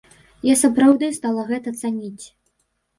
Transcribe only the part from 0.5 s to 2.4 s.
сапраўды стала гэта цаніць.